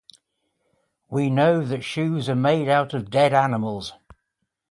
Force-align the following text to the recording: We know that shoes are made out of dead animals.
We 1.11 1.29
know 1.29 1.63
that 1.63 1.83
shoes 1.83 2.27
are 2.27 2.33
made 2.35 2.67
out 2.67 2.95
of 2.95 3.11
dead 3.11 3.33
animals. 3.35 3.93